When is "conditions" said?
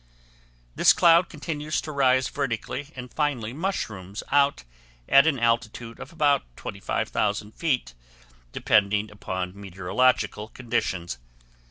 10.47-11.19